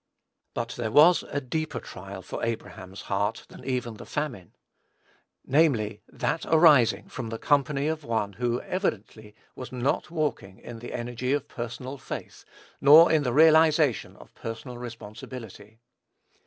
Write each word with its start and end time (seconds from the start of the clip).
But 0.55 0.69
there 0.77 0.89
was 0.89 1.21
a 1.29 1.39
deeper 1.39 1.79
trial 1.79 2.23
for 2.23 2.43
Abraham's 2.43 3.01
heart 3.03 3.45
than 3.49 3.63
even 3.63 3.97
the 3.97 4.05
famine, 4.07 4.55
namely, 5.45 6.01
that 6.07 6.43
arising 6.47 7.07
from 7.07 7.29
the 7.29 7.37
company 7.37 7.87
of 7.87 8.03
one 8.03 8.33
who 8.33 8.61
evidently 8.61 9.35
was 9.55 9.71
not 9.71 10.09
walking 10.09 10.57
in 10.57 10.79
the 10.79 10.93
energy 10.93 11.33
of 11.33 11.47
personal 11.47 11.99
faith, 11.99 12.45
nor 12.81 13.11
in 13.11 13.21
the 13.21 13.31
realization 13.31 14.15
of 14.15 14.33
personal 14.33 14.79
responsibility. 14.79 15.77